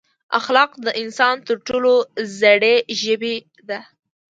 [0.39, 1.93] اخلاق د انسان تر ټولو
[2.39, 3.35] زړې ژبې
[3.69, 3.79] ده.